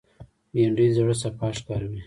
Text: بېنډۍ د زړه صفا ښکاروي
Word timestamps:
بېنډۍ 0.51 0.87
د 0.91 0.93
زړه 0.97 1.13
صفا 1.21 1.47
ښکاروي 1.57 1.99